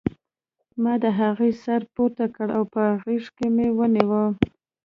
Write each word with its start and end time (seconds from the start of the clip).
ما 0.81 0.93
د 1.03 1.05
هغې 1.19 1.49
سر 1.63 1.81
پورته 1.93 2.25
کړ 2.35 2.47
او 2.57 2.63
په 2.73 2.83
غېږ 3.03 3.25
کې 3.37 3.47
مې 3.55 3.67
ونیو 3.77 4.23